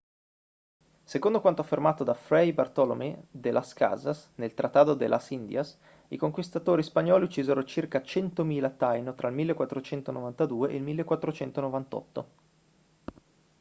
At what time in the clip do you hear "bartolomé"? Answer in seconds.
2.53-3.27